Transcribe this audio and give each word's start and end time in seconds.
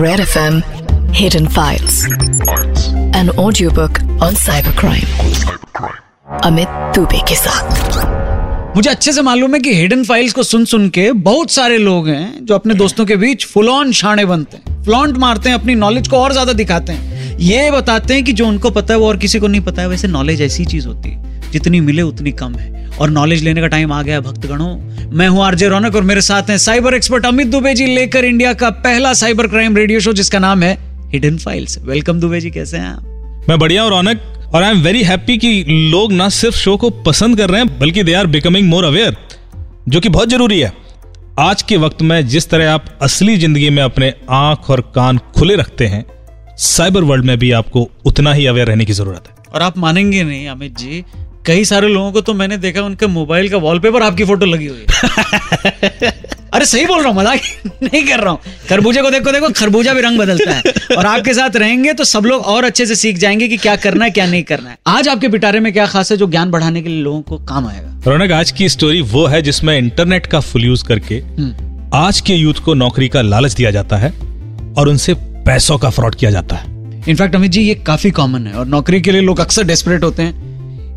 Red 0.00 0.20
FM 0.20 0.56
Hidden 1.14 1.46
Files. 1.48 2.04
An 3.14 3.30
audiobook 3.42 4.00
on 4.26 4.34
cybercrime. 4.40 5.06
Amit 6.44 6.68
Dubey 6.96 7.20
के 7.28 7.34
साथ 7.34 8.74
मुझे 8.76 8.90
अच्छे 8.90 9.12
से 9.12 9.22
मालूम 9.22 9.54
है 9.54 9.60
कि 9.60 9.74
हिडन 9.74 10.04
फाइल्स 10.04 10.32
को 10.32 10.42
सुन 10.42 10.64
सुन 10.64 10.88
के 10.88 11.10
बहुत 11.30 11.50
सारे 11.50 11.78
लोग 11.78 12.08
हैं 12.08 12.44
जो 12.44 12.54
अपने 12.54 12.74
दोस्तों 12.74 13.06
के 13.06 13.16
बीच 13.16 13.46
फुल 13.46 13.68
ऑन 13.68 13.92
बनते 14.26 14.56
हैं 14.56 14.84
फ्लॉन्ट 14.84 15.16
मारते 15.16 15.48
हैं, 15.48 15.56
अपनी 15.56 15.74
नॉलेज 15.74 16.08
को 16.08 16.16
और 16.16 16.32
ज़्यादा 16.32 16.52
दिखाते 16.52 16.92
हैं 16.92 17.38
ये 17.40 17.70
बताते 17.70 18.14
हैं 18.14 18.24
कि 18.24 18.32
जो 18.32 18.46
उनको 18.46 18.70
पता 18.70 18.94
है 18.94 19.00
वो 19.00 19.08
और 19.08 19.16
किसी 19.16 19.38
को 19.38 19.46
नहीं 19.46 19.60
पता 19.60 19.82
है, 19.82 19.88
वैसे 19.88 20.08
नॉलेज 20.08 20.42
ऐसी 20.42 20.64
चीज़ 20.64 20.88
होती 20.88 21.10
है, 21.10 21.50
जितनी 21.50 21.80
मिले 21.80 22.02
उतनी 22.02 22.32
कम 22.32 22.54
है 22.54 22.75
और 23.00 23.10
नॉलेज 23.10 23.42
लेने 23.42 23.60
का 23.60 23.66
टाइम 23.66 23.92
आ 23.92 24.02
गया 24.02 24.20
भक्तगणों। 24.20 24.74
मैं 25.10 25.28
हूँ 25.28 25.44
आरजे 25.44 25.68
रौनक 25.68 25.96
और 25.96 26.02
मेरे 26.02 26.20
साथ 26.20 26.50
हैं 26.50 26.56
साइबर 26.58 26.94
एक्सपर्ट 26.94 27.26
अमित 27.26 27.46
दुबे 27.46 27.74
जी 27.74 27.86
लेकर 27.86 28.24
इंडिया 28.24 28.52
का 28.54 28.70
पहला 28.86 29.12
साइबर 29.14 29.46
क्राइम 29.46 29.76
रेडियो 29.76 30.00
शो 30.00 30.12
जिसका 30.12 30.38
नाम 30.38 30.62
है 30.62 30.72
hidden 31.12 31.36
files 31.38 31.78
welcome 31.82 32.20
Dubey 32.20 32.40
ji 32.40 32.50
कैसे 32.50 32.76
हैं 32.76 32.86
आप? 32.86 33.46
मैं 33.48 33.58
बढ़िया 33.58 33.82
हूँ 33.82 33.90
रौनक 33.90 34.50
और 34.54 34.62
आई 34.62 34.70
एम 34.70 34.80
वेरी 34.82 35.02
हैप्पी 35.02 35.36
कि 35.38 35.64
लोग 35.90 36.12
ना 36.12 36.28
सिर्फ़ 36.28 36.56
शो 36.56 36.76
को 36.76 36.90
पसंद 37.02 37.36
कर 37.38 37.50
रहे 37.50 37.60
हैं 37.60 37.78
बल्कि 37.78 38.02
they 38.02 38.14
are 38.14 38.26
becoming 38.26 38.68
more 38.68 38.84
aware 38.84 39.16
जो 39.88 40.00
कि 40.00 40.08
बहुत 40.08 40.28
ज़रूरी 40.28 40.60
है। 40.60 40.72
आज 41.40 41.62
के 41.62 41.76
वक्त 41.76 42.02
में 42.02 42.26
जिस 42.28 42.48
तरह 42.50 42.72
आप 42.72 42.84
असली 43.02 43.36
ज़िंदगी 43.36 43.70
में 43.70 43.82
अपने 43.82 44.12
आँख 44.30 44.70
और 44.70 44.80
कान 44.94 45.18
खुले 45.36 45.56
रखते 45.56 45.86
हैं 45.86 46.04
साइबर 46.58 47.02
वर्ल्ड 47.02 47.24
में 47.24 47.38
भी 47.38 47.50
आपको 47.52 47.88
उतना 48.06 48.32
ही 48.32 48.46
अवेयर 48.46 48.66
रहने 48.66 48.84
की 48.84 48.92
ज़रूरत 48.92 49.28
है। 49.28 49.34
और 49.54 49.62
आप 49.62 49.78
मानेंगे 49.78 50.22
नहीं 50.24 50.48
अमित 50.48 50.78
जी 50.78 51.04
कई 51.46 51.64
सारे 51.64 51.88
लोगों 51.88 52.12
को 52.12 52.20
तो 52.20 52.34
मैंने 52.34 52.56
देखा 52.58 52.82
उनके 52.82 53.06
मोबाइल 53.08 53.48
का 53.48 53.56
वॉलपेपर 53.58 54.02
आपकी 54.02 54.24
फ़ोटो 54.24 54.46
लगी 54.46 54.66
हुई 54.66 54.84
अरे 56.54 56.64
सही 56.66 56.84
बोल 56.86 56.98
रहा 56.98 57.08
हूँ 57.08 57.16
मज़ाक 57.16 57.40
नहीं 57.82 58.02
कर 58.06 58.20
रहा 58.20 58.30
हूँ। 58.30 58.38
खरबूजे 58.68 59.02
को 59.02 59.10
देखो 59.10 59.32
देखो 59.32 59.48
खरबूजा 59.50 59.92
भी 59.94 60.00
रंग 60.00 60.18
बदलता 60.18 60.52
है। 60.52 60.62
और 60.96 61.06
आपके 61.06 61.34
साथ 61.34 61.56
रहेंगे 61.56 61.92
तो 61.92 62.04
सब 62.04 62.24
लोग 62.26 62.42
और 62.44 62.64
अच्छे 62.64 62.86
से 62.86 62.94
सीख 62.94 63.18
जाएँगे 63.18 63.48
कि 63.48 63.56
क्या 63.56 63.74
करना 63.76 64.04
है 64.04 64.10
क्या 64.10 64.26
नहीं 64.26 64.42
करना 64.42 64.70
है। 64.70 64.76
आज 64.86 65.08
आपके 65.08 65.28
पिटारे 65.28 65.60
में 65.60 65.72
क्या 65.72 65.86
खास 65.86 66.12
है 66.12 66.16
जो 66.18 66.26
ज्ञान 66.26 66.50
बढ़ाने 66.50 66.82
के 66.82 66.88
लिए 66.88 67.02
लोगों 67.02 67.20
को 67.22 67.38
काम 67.46 67.66
आएगा? 67.66 68.00
रौनक 68.06 68.32
आज 68.32 68.50
की 68.50 68.68
स्टोरी 68.68 69.00
वो 69.02 69.26
है 69.26 69.42
जिसमें 69.42 69.76
इंटरनेट 69.78 70.26
का 70.26 70.40
फुल 70.40 70.64
यूज़ 70.64 70.84
करके 70.84 71.20
आज 71.96 72.20
के 72.20 72.34
यूथ 72.34 72.64
को 72.64 72.74
नौकरी 72.74 73.08
का 73.08 73.22
लालच 73.22 73.54
दिया 73.54 73.70
जाता 73.70 73.96
है 73.96 74.10
और 74.78 74.88
उनसे 74.88 75.14
पैसों 75.46 75.78
का 75.78 75.90
फ्रॉड 75.90 76.14
किया 76.14 76.30
जाता 76.30 76.56
है। 76.56 76.74
इनफैक्ट 77.08 77.34
अमित 77.34 77.50
जी 77.50 77.60
ये 77.62 77.74
काफ़ी 77.86 78.10
कॉमन 78.10 78.46
है 78.46 78.54
और 78.54 78.66
नौकरी 78.66 79.00
के 79.00 79.12
लिए 79.12 79.20
लोग 79.20 79.40
अक्सर 79.40 79.64
डेस्परेट 79.64 80.04
होते 80.04 80.22
हैं। 80.22 80.45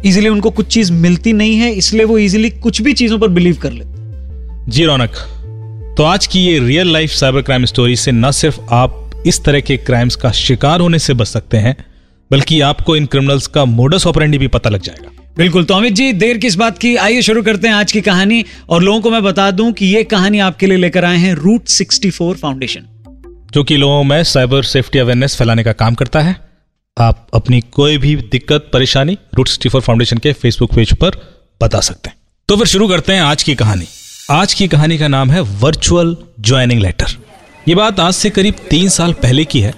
इजीली 0.05 0.29
उनको 0.29 0.49
कुछ 0.49 0.67
चीज़ 0.67 0.91
मिलती 0.91 1.33
नहीं 1.33 1.55
है 1.55 1.71
इसलिए 1.71 2.05
वो 2.05 2.17
इजीली 2.17 2.49
कुछ 2.49 2.81
भी 2.81 2.93
चीज़ों 2.93 3.19
पर 3.19 3.27
बिलीव 3.27 3.57
कर 3.57 3.71
लेते 3.71 4.71
जी 4.71 4.85
रौनक 4.85 5.09
तो 5.97 6.03
आज 6.03 6.27
की 6.27 6.39
ये 6.39 6.59
real 6.59 6.93
life 6.93 7.11
cyber 7.11 7.41
crime 7.41 7.65
story 7.65 7.95
से 7.95 8.11
न 8.11 8.31
सिर्फ़ 8.31 8.59
आप 8.71 9.23
इस 9.27 9.43
तरह 9.43 9.59
के 9.59 9.77
क्राइम्स 9.77 10.15
का 10.15 10.31
शिकार 10.31 10.79
होने 10.79 10.99
से 10.99 11.13
बच 11.13 11.27
सकते 11.27 11.57
हैं 11.57 11.75
बल्कि 12.31 12.61
आपको 12.61 12.95
इन 12.95 13.05
क्रिमिनल्स 13.05 13.47
का 13.47 13.65
मोडस 13.65 14.07
ऑपरेंडी 14.07 14.37
भी 14.37 14.47
पता 14.47 14.69
लग 14.69 14.81
जाएगा। 14.81 15.11
बिल्कुल 15.37 15.63
तो 15.63 15.73
अमित 15.73 15.93
जी 15.93 16.13
देर 16.13 16.37
किस 16.37 16.55
बात 16.55 16.77
की? 16.77 16.95
आइए 16.95 17.21
शुरू 17.21 17.43
करते 17.43 17.67
हैं 17.67 17.75
आज 17.75 17.91
की 17.91 18.01
कहानी 18.01 18.45
और 18.69 18.83
लोगों 18.83 19.01
को 19.01 19.09
मैं 19.09 19.23
बता 19.23 19.51
दूँ 19.51 19.71
कि 19.71 19.85
ये 19.85 20.03
कहानी 20.03 20.39
आपके 20.39 20.67
लिए 20.67 20.77
लेकर 20.77 21.05
आए 21.05 21.17
हैं 21.17 21.33
रूट 21.33 21.65
64 21.65 22.33
फाउंडेशन 22.33 22.81
जो 23.53 23.63
कि 23.63 23.77
लोगों 23.77 24.03
में 24.03 24.23
साइबर 24.23 24.63
सेफ्टी 24.63 24.99
अवेयरनेस 24.99 25.35
फैलाने 25.35 25.63
का 25.63 25.71
काम 25.71 25.93
करता 25.93 26.21
है। 26.21 26.48
आप 26.99 27.27
अपनी 27.33 27.59
कोई 27.61 27.97
भी 27.97 28.15
दिक्कत, 28.15 28.69
परेशानी 28.73 29.17
रूट 29.35 29.47
सिक्सटी 29.47 29.79
फाउंडेशन 29.79 30.17
के 30.17 30.33
फेसबुक 30.33 30.73
पेज 30.73 30.93
पर 30.93 31.11
बता 31.61 31.79
सकते 31.79 32.09
हैं। 32.09 32.17
तो 32.49 32.55
फिर 32.57 32.67
शुरू 32.67 32.87
करते 32.87 33.13
हैं 33.13 33.21
आज 33.21 33.43
की 33.43 33.55
कहानी। 33.55 33.85
आज 34.31 34.53
की 34.53 34.67
कहानी 34.67 34.97
का 34.97 35.07
नाम 35.07 35.31
है 35.31 35.41
वर्चुअल 35.41 36.17
ज्वाइनिंग 36.39 36.81
लेटर 36.81 37.15
ये 37.67 37.75
बात 37.75 37.99
आज 37.99 38.13
से 38.13 38.29
करीब 38.29 38.55
तीन 38.69 38.89
साल 38.89 39.13
पहले 39.13 39.45
की 39.45 39.61
है। 39.61 39.73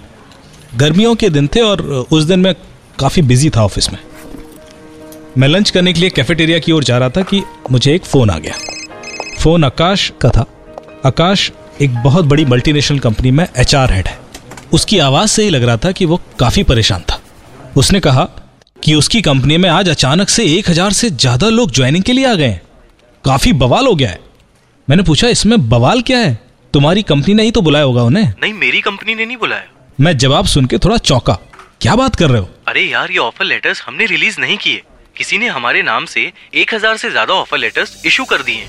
गर्मियों 0.76 1.14
के 1.14 1.28
दिन 1.28 1.46
थे 1.46 1.60
और 1.60 1.82
उस 2.10 2.24
दिन 2.24 2.40
मैं 2.40 2.54
काफ़ी 2.98 3.22
बिज़ी 3.22 3.50
था 3.50 3.64
ऑफ़िस 3.64 3.92
में। 3.92 3.98
मैं 5.38 5.48
लंच 5.48 5.70
करने 5.70 5.92
के 5.92 6.00
लिए 6.00 6.10
कैफेटेरिया 6.10 6.58
की 6.58 6.72
ओर 6.72 6.84
जा 6.84 6.98
रहा 6.98 7.08
था 7.08 7.22
कि 7.22 7.42
मुझे 7.70 7.94
एक 7.94 8.04
फ़ोन 8.04 8.30
आ 8.30 8.38
गया। 8.38 8.54
फ़ोन 9.38 9.64
आकाश 9.64 10.12
का 10.20 10.28
था। 10.28 10.46
आकाश 11.06 11.50
एक 11.82 11.94
बहुत 11.94 12.24
बड़ी 12.24 12.44
मल्टीनेशनल 12.44 12.98
कंपनी 12.98 13.30
में 13.30 13.46
एचआर 13.58 13.92
हेड 13.92 14.06
है। 14.06 14.21
उसकी 14.72 14.98
आवाज़ 14.98 15.30
से 15.30 15.42
ही 15.42 15.50
लग 15.50 15.64
रहा 15.64 15.76
था 15.76 15.92
कि 15.92 16.04
वो 16.04 16.20
काफ़ी 16.40 16.62
परेशान 16.62 17.00
था। 17.02 17.20
उसने 17.76 18.00
कहा 18.00 18.24
कि 18.82 18.94
उसकी 18.94 19.20
कंपनी 19.22 19.56
में 19.56 19.68
आज 19.70 19.88
अचानक 19.88 20.28
से 20.28 20.44
एक 20.48 20.70
हज़ार 20.70 20.92
से 20.92 21.10
ज़्यादा 21.10 21.48
लोग 21.48 21.70
ज्वाइनिंग 21.70 22.04
के 22.04 22.12
लिए 22.12 22.26
आ 22.26 22.34
गए 22.34 22.46
हैं। 22.46 22.62
काफ़ी 23.24 23.52
बवाल 23.54 23.86
हो 23.86 23.94
गया 23.94 24.10
है। 24.10 24.20
मैंने 24.88 25.02
पूछा 25.02 25.28
इसमें 25.28 25.68
बवाल 25.68 26.00
क्या 26.02 26.18
है? 26.18 26.38
तुम्हारी 26.74 27.02
कंपनी 27.02 27.34
ने 27.34 27.42
ही 27.42 27.50
तो 27.50 27.60
बुलाया 27.62 27.84
होगा 27.84 28.02
उन्हें। 28.02 28.32
नहीं 28.42 28.52
मेरी 28.54 28.80
कंपनी 28.80 29.14
ने 29.14 29.24
नहीं 29.26 29.36
बुलाया। 29.36 29.64
मैं 29.98 30.16
जवाब 30.18 30.46
सुन 30.46 30.66
के 30.66 30.78
थोड़ा 30.78 30.96
चौंका। 30.98 31.38
क्या 31.80 31.94
बात 31.96 32.16
कर 32.16 32.30
रहे 32.30 32.40
हो? 32.40 32.48
अरे 32.68 32.82
यार 32.82 33.10
ये 33.10 33.18
ऑफ़र 33.18 33.44
लेटर्स 33.44 33.82
हमने 33.86 34.06
रिलीज़ 34.06 34.40
नहीं 34.40 34.56
किए। 34.56 34.82
किसी 35.16 35.38
ने 35.38 35.48
हमारे 35.48 35.82
नाम 35.82 36.04
से 36.06 36.30
एक 36.54 36.74
हज़ार 36.74 36.96
से 36.96 37.10
ज़्यादा 37.10 37.34
ऑफ़र 37.34 37.58
लेटर्स 37.58 38.02
इशू 38.06 38.24
कर 38.24 38.42
दिए 38.42 38.66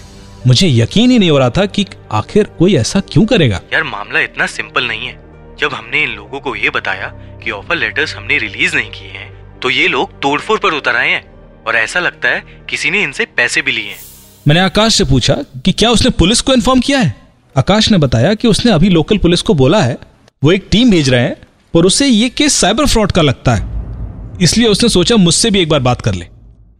मुझे 0.47 0.68
यकीन 0.68 1.12
ही 1.12 1.19
नहीं 1.19 1.30
हो 1.31 1.38
रहा 1.38 1.50
था 1.50 1.66
कि 1.66 1.86
आखिर 2.12 2.47
कोई 2.59 2.75
ऐसा 2.75 3.00
क्यों 3.12 3.25
करेगा। 3.25 3.62
यार 3.74 3.84
मामला 3.86 4.19
इतना 4.19 4.46
सिंपल 4.47 4.88
नहीं 4.88 5.08
है। 5.08 5.22
जब 5.63 5.74
हमने 5.74 6.01
इन 6.03 6.09
लोगों 6.09 6.40
को 6.40 6.56
ये 6.56 6.69
बताया 6.69 7.07
कि 7.44 7.51
ऑफ़र 7.51 7.75
लेटर्स 7.75 8.16
हमने 8.16 8.38
रिलीज़ 8.38 8.75
नहीं 8.75 8.90
किए 8.91 9.09
हैं 9.09 9.59
तो 9.59 9.69
ये 9.69 9.88
लोग 9.88 10.12
तोड़फोड़ 10.22 10.57
पर 10.59 10.74
उतर 10.74 10.96
आए 10.96 11.09
हैं 11.09 11.24
और 11.63 11.75
ऐसा 11.75 12.00
लगता 12.00 12.29
है 12.29 12.66
किसी 12.69 12.90
ने 12.91 13.03
इनसे 13.03 13.25
पैसे 13.38 13.62
भी 13.62 13.72
लिए 13.72 13.90
हैं। 13.90 14.00
मैंने 14.47 14.59
आकाश 14.59 14.96
से 14.96 15.03
पूछा 15.03 15.35
कि 15.66 15.72
क्या 15.72 15.90
उसने 15.90 16.09
पुलिस 16.12 16.41
को 16.41 16.53
इन्फॉर्म 16.53 16.79
किया 16.79 17.00
है? 17.00 17.16
आकाश 17.56 17.91
ने 17.91 17.97
बताया 17.97 18.34
कि 18.34 18.47
उसने 18.47 18.72
अभी 18.72 18.90
लोकल 18.90 19.18
पुलिस 19.18 19.41
को 19.41 19.53
बोला 19.53 19.81
है, 19.81 19.97
वो 20.41 20.51
एक 20.51 20.68
टीम 20.72 20.91
भेज 20.91 21.09
रहे 21.09 21.22
हैं 21.22 21.35
और 21.74 21.85
उसे 21.85 22.07
ये 22.07 22.30
केस 22.31 22.53
साइबर 22.56 22.88
फ्रॉड 22.88 23.12
का 23.12 23.22
लगता 23.22 23.56
है। 23.56 24.38
इसलिए 24.41 24.68
उसने 24.68 24.90
सोचा 24.90 25.16
मुझसे 25.18 25.51
भी 25.51 25.62
एक 25.62 25.69
बार 25.69 25.80
बात 25.81 26.01
कर 26.01 26.13
ले। 26.13 26.28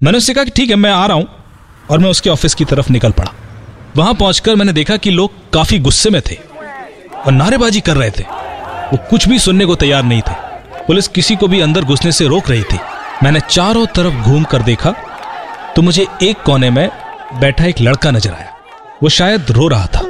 मैंने 0.02 0.18
उससे 0.18 0.34
कहा 0.34 0.44
कि 0.44 0.52
ठीक 0.52 0.70
है, 0.70 0.76
मैं 0.76 0.92
आ 0.92 1.06
रहा 1.06 1.18
हूँ 1.18 1.28
और 1.90 2.00
मैं 2.00 2.10
उसके 2.10 2.30
ऑफ़िस 2.30 2.56
की 2.56 2.66
तरफ़ 2.66 2.92
निकल 2.92 3.12
पड़ा। 3.12 3.34
वहाँ 3.98 4.14
पहुंचकर 4.14 4.56
मैंने 4.56 4.74
देखा 4.74 4.98
कि 4.98 5.12
लोग 5.12 5.52
काफ़ी 5.54 5.80
गुस्से 5.80 6.10
में 6.10 6.22
थे 6.22 6.38
और 7.18 7.32
नारेबाजी 7.32 7.82
कर 7.82 7.98
रहे 7.98 8.12
थे। 8.12 8.43
वो 8.94 8.98
कुछ 9.10 9.28
भी 9.28 9.38
सुनने 9.40 9.66
को 9.66 9.76
तैयार 9.76 10.04
नहीं 10.04 10.22
थे। 10.22 10.34
पुलिस 10.88 11.08
किसी 11.08 11.36
को 11.36 11.48
भी 11.48 11.60
अंदर 11.62 11.84
घुसने 11.84 12.12
से 12.12 12.28
रोक 12.28 12.50
रही 12.50 12.64
थी। 12.64 12.78
मैंने 13.24 13.40
चारों 13.40 13.86
तरफ़ 13.86 14.24
घूम 14.24 14.44
कर 14.44 14.62
देखा 14.62 14.94
तो 15.76 15.82
मुझे 15.82 16.06
एक 16.24 16.42
कोने 16.42 16.70
में 16.70 16.90
बैठा 17.40 17.66
एक 17.66 17.82
लड़का 17.82 18.12
नज़र 18.12 18.32
आया। 18.32 18.54
वो 19.04 19.10
शायद 19.10 19.52
रो 19.52 19.68
रहा 19.68 19.86
था। 19.86 20.02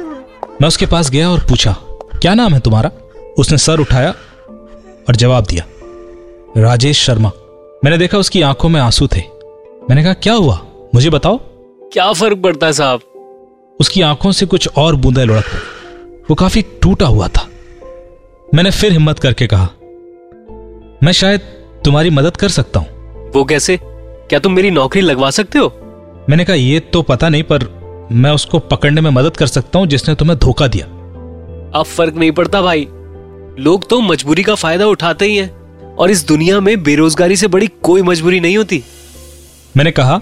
मैं 0.60 0.66
उसके 0.68 0.86
पास 0.86 1.10
गया 1.10 1.30
और 1.30 1.40
पूछा 1.40 1.74
क्या 2.22 2.34
नाम 2.34 2.54
है 2.54 2.60
तुम्हारा? 2.60 2.90
उसने 3.38 3.58
सर 3.58 3.80
उठाया 3.80 4.10
और 5.08 5.16
जवाब 5.16 5.46
दिया 5.46 5.64
राजेश 6.58 7.02
शर्मा। 7.04 7.30
मैंने 7.84 7.98
देखा 7.98 8.18
उसकी 8.18 8.42
आँखों 8.42 8.68
में 8.68 8.80
आँसू 8.80 9.06
थे। 9.06 9.22
मैंने 9.90 10.04
कहा 10.04 10.12
क्या 10.12 10.34
हुआ? 10.34 10.60
मुझे 10.94 11.10
बताओ। 11.10 11.38
क्या 11.92 12.12
फ़र्क 12.12 12.42
पड़ता 12.42 12.66
है 12.66 12.72
साहब? 12.72 13.00
उसकी 13.80 14.02
आँखों 14.02 14.32
से 14.32 14.46
कुछ 14.46 14.68
और 14.76 14.96
बूंदे 14.96 15.24
लुढ़क 15.24 15.44
पड़ी। 15.44 16.22
वो 16.30 16.34
काफ़ी 16.34 16.62
टूटा 16.82 17.06
हुआ 17.06 17.28
था। 17.28 17.48
मैंने 18.54 18.70
फिर 18.70 18.92
हिम्मत 18.92 19.18
करके 19.18 19.46
कहा 19.46 19.68
मैं 21.02 21.12
शायद 21.12 21.40
तुम्हारी 21.84 22.10
मदद 22.10 22.36
कर 22.36 22.48
सकता 22.48 22.80
हूँ। 22.80 23.30
वो 23.30 23.44
कैसे? 23.44 23.78
क्या 23.82 24.38
तुम 24.38 24.52
मेरी 24.52 24.70
नौकरी 24.70 25.00
लगवा 25.02 25.30
सकते 25.30 25.58
हो? 25.58 25.66
मैंने 26.28 26.44
कहा 26.44 26.56
यह 26.56 26.80
तो 26.92 27.02
पता 27.02 27.28
नहीं 27.28 27.42
पर 27.42 27.64
मैं 28.12 28.30
उसको 28.30 28.58
पकड़ने 28.58 29.00
में 29.00 29.10
मदद 29.10 29.36
कर 29.36 29.46
सकता 29.46 29.78
हूँ 29.78 29.86
जिसने 29.86 30.14
तुम्हें 30.14 30.38
धोखा 30.38 30.66
दिया। 30.66 30.86
अब 30.86 31.84
फ़र्क 31.86 32.14
नहीं 32.14 32.30
पड़ता 32.32 32.62
भाई। 32.62 32.86
लोग 33.58 33.88
तो 33.90 34.00
मजबूरी 34.00 34.42
का 34.42 34.54
फ़ायदा 34.54 34.86
उठाते 34.86 35.26
ही 35.26 35.36
हैं 35.36 35.50
और 35.96 36.10
इस 36.10 36.26
दुनिया 36.26 36.60
में 36.60 36.82
बेरोजगारी 36.82 37.36
से 37.36 37.48
बड़ी 37.48 37.70
कोई 37.82 38.02
मजबूरी 38.02 38.40
नहीं 38.40 38.56
होती। 38.56 38.82
मैंने 39.76 39.90
कहा 39.90 40.20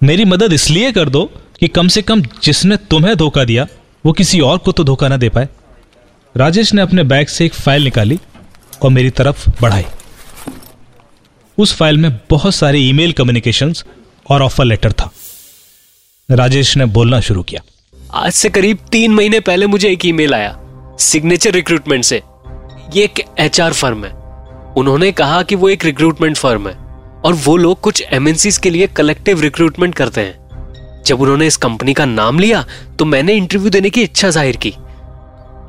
मेरी 0.00 0.24
मदद 0.24 0.52
इसलिए 0.52 0.92
कर 0.92 1.08
दो 1.08 1.30
कि 1.60 1.68
कम 1.68 1.88
से 1.88 2.02
कम 2.02 2.22
जिसने 2.42 2.76
तुम्हें 2.90 3.16
धोखा 3.16 3.44
दिया 3.44 3.66
वो 4.06 4.12
किसी 4.12 4.40
और 4.40 4.58
को 4.58 4.72
तो 4.72 4.84
धोखा 4.84 5.08
ना 5.08 5.16
दे 5.16 5.28
पाए। 5.28 5.48
राजेश 6.34 6.72
ने 6.74 6.82
अपने 6.82 7.02
बैग 7.02 7.26
से 7.26 7.44
एक 7.46 7.54
फ़ाइल 7.54 7.84
निकाली 7.84 8.18
और 8.82 8.90
मेरी 8.90 9.10
तरफ़ 9.10 9.48
बढ़ाई। 9.60 9.84
उस 11.58 11.74
फ़ाइल 11.76 11.96
में 11.96 12.10
बहुत 12.30 12.54
सारे 12.54 12.78
ईमेल 12.80 13.12
कम्युनिकेशंस 13.12 13.84
और 14.26 14.42
ऑफ़र 14.42 14.64
लेटर 14.64 14.92
था। 14.92 15.10
राजेश 16.28 16.76
ने 16.76 16.86
बोलना 16.86 17.20
शुरू 17.20 17.42
किया। 17.42 17.60
आज 18.14 18.32
से 18.32 18.48
करीब 18.50 18.78
तीन 18.92 19.14
महीने 19.14 19.40
पहले 19.40 19.66
मुझे 19.66 19.90
एक 19.90 20.06
ईमेल 20.06 20.34
आया, 20.34 20.56
सिग्नेचर 21.00 21.52
रिक्रूटमेंट 21.52 22.04
से। 22.04 22.22
ये 22.94 23.04
एक 23.04 23.24
एचआर 23.40 23.72
फर्म 23.72 24.04
है। 24.04 24.12
उन्होंने 24.76 25.12
कहा 25.12 25.42
कि 25.42 25.54
वो 25.54 25.68
एक 25.68 25.84
रिक्रूटमेंट 25.84 26.36
फर्म 26.36 26.68
है 26.68 26.74
और 27.24 27.34
वो 27.36 27.56
लोग 27.56 27.80
कुछ 27.80 28.02
एमएनसी 28.12 28.50
के 28.62 28.70
लिए 28.70 28.86
कलेक्टिव 28.88 29.40
रिक्रूटमेंट 29.40 29.94
करते 29.94 30.20
हैं। 30.20 31.02
जब 31.06 31.20
उन्होंने 31.20 31.46
इस 31.46 31.56
कंपनी 31.58 31.94
का 31.94 32.04
नाम 32.06 32.38
लिया 32.38 32.64
तो 32.98 33.04
मैंने 33.04 33.34
इंटरव्यू 33.34 33.70
देने 33.70 33.90
की 33.90 34.02
इच्छा 34.02 34.30
ज़ाहिर 34.30 34.56
की। 34.56 34.74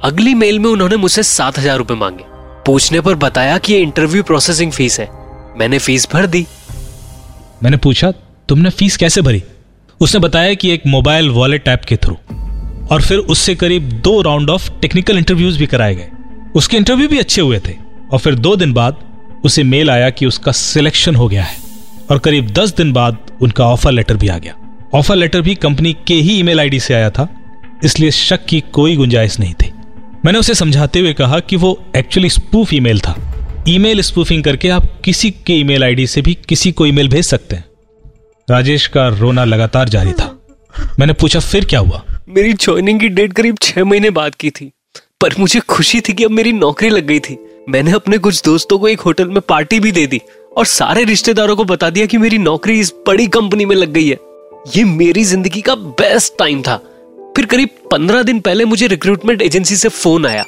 अगली 0.04 0.34
मेल 0.34 0.60
में 0.60 0.70
उन्होंने 0.70 0.96
मुझसे 0.96 1.24
सात 1.24 1.58
हज़ार 1.60 1.78
रुपए 1.78 1.94
मांगे। 1.94 2.24
पूछने 2.66 3.00
पर 3.02 3.16
बताया 3.16 3.58
कि 3.58 3.74
ये 3.74 3.80
इंटरव्यू 3.80 4.24
प्रोसेसिंग 4.24 4.72
फ़ीस 4.72 5.00
है। 5.00 5.08
मैंने 5.58 5.80
फ़ीस 5.80 6.08
भर 6.14 6.26
दी। 6.26 6.46
मैंने 7.64 7.78
पूछा, 7.78 8.12
तुमने 8.50 8.70
फ़ीस 8.70 8.98
कैसे 8.98 9.22
भरी? 9.22 9.44
उसने 10.02 10.20
बताया 10.20 10.54
कि 10.54 10.72
एक 10.72 10.84
मोबाइल 10.88 11.30
वॉलेट 11.30 11.68
ऐप 11.68 11.82
के 11.86 11.96
थ्रू 11.96 12.16
और 12.92 13.02
फिर 13.02 13.18
उससे 13.18 13.56
करीब 13.56 13.90
दो 14.04 14.22
राउंड 14.22 14.50
ऑफ़ 14.50 14.70
टेक्निकल 14.82 15.18
इंटरव्यूज़ 15.18 15.58
भी 15.60 15.66
कराए 15.66 15.96
गए। 15.96 16.08
उसके 16.56 16.78
इंटरव्यू 16.78 17.08
भी 17.08 17.20
अच्छे 17.20 17.42
हुए 17.42 17.60
थे। 17.60 17.76
और 18.14 18.20
फिर 18.20 18.36
दो 18.36 18.56
दिन 18.56 18.74
बाद 18.74 18.98
उसे 19.46 19.64
मेल 19.64 19.90
आया 19.90 20.10
कि 20.10 20.26
उसका 20.26 20.52
सिलेक्शन 20.52 21.16
हो 21.16 21.28
गया 21.28 21.44
है। 21.44 21.58
और 22.12 22.20
करीब 22.20 22.50
दस 22.50 22.74
दिन 22.76 22.94
बाद 22.94 23.18
उनका 23.42 23.66
ऑफ़र 23.66 23.92
लेटर 23.92 24.18
भी 24.18 24.28
आ 24.28 24.38
गया। 24.38 24.56
ऑफ़र 24.94 25.16
लेटर 25.16 25.42
भी 25.42 25.56
कंपनी 25.56 25.94
के 26.08 26.14
ही 26.14 26.40
ईमेल 26.40 26.60
आईडी 26.60 26.80
से 26.80 26.94
आया 26.94 27.10
था। 27.10 27.28
इसलिए 27.84 28.12
शक 28.12 28.46
की 28.46 28.64
कोई 28.74 28.96
गुंजाइश 28.96 29.40
नहीं 29.40 29.54
थी। 29.54 29.69
मैंने 30.26 30.40
उसे 30.40 30.54
समझाते 30.54 31.00
हुए 31.00 31.14
कहा 31.14 31.40
कि 31.40 31.56
वो 31.56 31.70
एक्चुअली 31.96 32.30
स्पूफ 32.30 32.74
ईमेल 32.74 33.00
था। 33.00 33.16
ईमेल 33.68 34.02
स्पूफिंग 34.02 34.44
करके 34.44 34.70
आप 34.70 34.88
किसी 35.06 35.30
के 35.48 35.54
ईमेल 35.54 35.84
आईडी 35.84 36.08
से 36.08 36.22
भी 36.22 36.34
किसी 36.50 36.72
को 36.72 36.86
ईमेल 36.86 37.10
भेज 37.10 37.26
सकते 37.26 37.56
हैं। 37.56 37.66
राजेश 38.48 38.88
का 38.88 39.08
रोना 39.10 39.46
लगातार 39.46 39.90
जारी 39.90 40.12
था। 40.12 40.26
मैंने 41.00 41.14
पूछा, 41.14 41.40
फिर 41.40 41.66
क्या 41.66 41.80
हुआ? 41.80 42.04
मेरी 42.30 42.54
ज्वाइनिंग 42.54 43.00
की 43.00 43.10
डेट 43.10 43.34
करीब 43.34 43.58
छह 43.62 43.84
महीने 43.84 44.10
बाद 44.10 44.36
की 44.36 44.50
थी, 44.50 44.72
पर 45.22 45.36
मुझे 45.40 45.60
खुशी 45.60 46.02
थी 46.02 46.14
कि 46.14 46.24
अब 46.24 46.32
मेरी 46.32 46.52
नौकरी 46.54 46.90
लग 46.90 47.08
गई 47.08 47.20
थी। 47.20 47.38
मैंने 47.70 47.92
अपने 47.92 48.18
कुछ 48.18 48.42
दोस्तों 48.46 48.80
को 48.80 48.88
एक 48.88 49.00
होटल 49.00 49.28
में 49.28 49.42
पार्टी 49.42 49.80
भी 49.80 49.92
दे 49.92 50.06
दी 50.08 50.22
और 50.58 50.66
सारे 50.66 51.04
रिश्तेदारों 51.04 51.56
को 51.56 51.64
बता 51.64 51.90
दिया 51.90 52.06
कि 52.06 52.18
मेरी 52.18 52.38
नौकरी 52.38 52.80
इस 52.80 52.94
बड़ी 53.08 53.28
कंपनी 53.30 53.66
में 53.66 53.76
लग 53.76 53.94
गई 53.94 54.08
है। 54.08 54.18
ये 54.78 54.84
मेरी 54.86 55.24
ज़िंदगी 55.24 55.62
का 55.62 55.76
बेस्ट 55.76 56.34
टाइम 56.40 56.62
था। 56.62 56.80
फिर 57.36 57.46
करीब 57.46 57.70
पंद्रह 57.92 58.24
दिन 58.24 58.40
पहले 58.40 58.66
मुझे 58.66 58.88
रिक्रूटमेंट 58.88 59.42
एजेंसी 59.42 59.76
से 59.76 59.90
फ़ोन 59.90 60.26
आया 60.26 60.44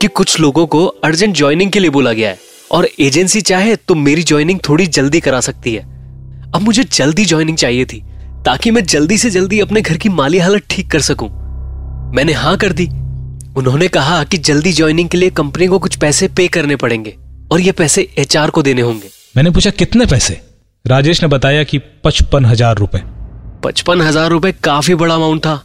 कि 0.00 0.08
कुछ 0.08 0.38
लोगों 0.40 0.66
को 0.66 0.84
अर्जेंट 1.04 1.34
ज्वाइनिंग 1.36 1.70
के 1.70 1.80
लिए 1.80 1.90
बोला 1.90 2.12
गया 2.12 2.28
है। 2.28 2.38
और 2.70 2.88
एजेंसी 3.00 3.40
चाहे 3.40 3.74
तो 3.78 3.94
मेरी 3.94 4.22
ज्वाइनिंग 4.22 4.60
थोड़ी 4.68 4.86
जल्दी 4.88 5.20
करा 5.20 5.40
सकती 5.40 5.74
है। 5.74 5.82
अब 6.54 6.60
मुझे 6.60 6.84
जल्दी 6.84 7.24
ज्वाइनिंग 7.24 7.56
चाहिए 7.56 7.84
थी 7.84 8.02
ताकि 8.44 8.70
मैं 8.70 8.84
जल्दी 8.84 9.18
से 9.18 9.30
जल्दी 9.30 9.60
अपने 9.60 9.80
घर 9.80 9.96
की 9.96 10.08
माली 10.10 10.38
हालत 10.38 10.62
ठीक 10.70 10.90
कर 10.90 11.00
सकूँ। 11.00 11.28
मैंने 12.14 12.32
हाँ 12.34 12.56
कर 12.56 12.72
दी। 12.72 12.86
उन्होंने 13.56 13.88
कहा 13.88 14.22
कि 14.24 14.38
जल्दी 14.40 14.72
ज्वाइनिंग 14.72 15.08
के 15.08 15.18
लिए 15.18 15.30
कंपनी 15.32 15.66
को 15.66 15.78
कुछ 15.78 15.96
पैसे 15.96 16.28
पे 16.28 16.48
करने 16.48 16.76
पड़ेंगे 16.76 17.16
और 17.52 17.60
ये 17.60 17.72
पैसे 17.72 18.08
एचआर 18.18 18.50
को 18.50 18.62
देने 18.62 18.82
होंगे। 18.82 19.10
मैंने 19.36 19.50
पूछा 19.50 19.70
कितने 19.72 20.06
पैसे? 20.06 20.40
राजेश 20.84 21.22
ने 21.22 21.28
बताया 21.28 21.64
कि 21.64 21.78
पचपन 22.04 22.44
हज़ार 22.44 22.76
रुपए। 22.76 23.02
पचपन 23.64 24.00
हज़ार 24.00 24.30
रुपए 24.30 24.52
काफ़ी 24.64 24.94
बड़ा 24.94 25.14
अमाउंट 25.14 25.40
था। 25.40 25.62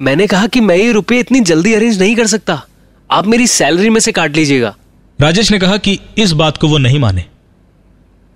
मैंने 0.00 0.26
कहा 0.26 0.46
कि 0.46 0.60
मैं 0.60 0.76
ये 0.76 0.90
रुपए 0.92 1.18
इतनी 1.18 1.40
जल्दी 1.40 1.72
अरेंज 1.74 1.98
नहीं 2.00 2.16
कर 2.16 2.26
सकता। 2.26 2.62
आप 3.10 3.26
मेरी 3.26 3.46
सैलरी 3.46 3.90
में 3.90 4.00
से 4.00 4.12
काट 4.12 4.36
लीजिएगा। 4.36 4.74
राजेश 5.18 5.50
ने 5.50 5.58
कहा 5.58 5.76
कि 5.76 5.98
इस 6.18 6.32
बात 6.32 6.56
को 6.56 6.68
वो 6.68 6.78
नहीं 6.78 6.98
माने। 6.98 7.24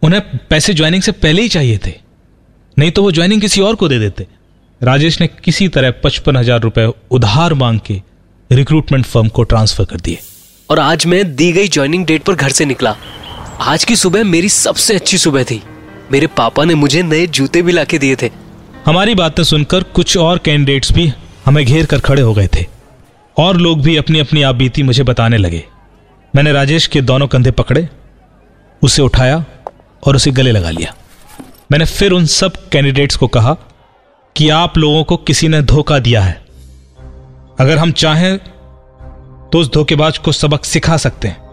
उन्हें 0.02 0.20
पैसे 0.50 0.74
ज्वाइनिंग 0.74 1.02
से 1.02 1.12
पहले 1.12 1.42
ही 1.42 1.48
चाहिए 1.48 1.78
थे। 1.86 1.92
नहीं 2.76 2.90
तो 2.90 3.02
वो 3.02 3.12
ज्वाइनिंग 3.12 3.40
किसी 3.40 3.60
और 3.60 3.74
को 3.74 3.88
दे 3.88 3.98
देते। 3.98 4.26
राजेश 4.80 5.20
ने 5.20 5.26
किसी 5.44 5.68
तरह 5.68 5.90
पचपन 6.04 6.36
हज़ार 6.36 6.60
रुपए 6.60 6.86
उधार 7.10 7.54
मांग 7.54 7.80
के 7.80 8.00
रिक्रूटमेंट 8.50 9.06
फर्म 9.06 9.28
को 9.28 9.42
ट्रांसफ़र 9.42 9.84
कर 9.84 10.00
दिए। 10.00 10.18
और 10.70 10.78
आज 10.78 11.06
मैं 11.06 11.24
दी 11.36 11.52
गई 11.52 11.68
ज्वाइनिंग 11.68 12.06
डेट 12.06 12.22
पर 12.22 12.34
घर 12.34 12.50
से 12.50 12.64
निकला। 12.64 12.96
आज 13.60 13.84
की 13.84 13.96
सुबह 13.96 14.24
मेरी 14.24 14.48
सबसे 14.48 14.94
अच्छी 14.94 15.18
सुबह 15.18 15.44
थी। 15.44 15.62
मेरे 16.12 16.26
पापा 16.26 16.64
ने 16.64 16.74
मुझे 16.74 17.02
नए 17.02 17.26
जूते 17.26 17.62
भी 17.62 17.72
लाके 17.72 17.98
दिए 17.98 18.16
थे। 18.16 18.30
हमारी 18.86 19.14
बातें 19.14 19.42
सुनकर 19.44 19.82
कुछ 19.94 20.16
और 20.16 20.38
कैंडिडेट्स 20.38 20.92
भी 20.92 21.12
हमें 21.46 21.66
घेर 21.66 21.86
कर 21.86 22.00
खड़े 22.00 22.22
हो 22.22 22.34
गए 22.34 22.46
थे। 22.46 22.66
और 23.36 23.56
लोग 23.56 23.82
भी 23.82 23.96
अपनी 23.96 24.18
अपनी 24.18 24.42
आप 24.42 24.54
बीती 24.54 24.82
मुझे 24.82 25.02
बताने 25.02 25.36
लगे। 25.36 25.64
मैंने 26.36 26.52
राजेश 26.52 26.86
के 26.86 27.00
दोनों 27.00 27.26
कंधे 27.26 27.50
पकड़े, 27.50 27.88
उसे 28.82 29.02
उठाया 29.02 29.44
और 30.06 30.16
उसे 30.16 30.30
गले 30.30 30.52
लगा 30.52 30.70
लिया। 30.70 30.94
मैंने 31.72 31.84
फिर 31.84 32.12
उन 32.12 32.26
सब 32.26 32.68
कैंडिडेट्स 32.68 33.16
को 33.16 33.26
कहा 33.26 33.56
कि 34.36 34.48
आप 34.48 34.78
लोगों 34.78 35.04
को 35.04 35.16
किसी 35.16 35.48
ने 35.48 35.62
धोखा 35.62 35.98
दिया 35.98 36.22
है। 36.22 36.44
अगर 37.60 37.78
हम 37.78 37.92
चाहें 37.92 38.38
तो 39.50 39.58
उस 39.58 39.72
धोखेबाज 39.72 40.18
को 40.18 40.32
सबक 40.32 40.64
सिखा 40.64 40.96
सकते 40.96 41.28
हैं। 41.28 41.50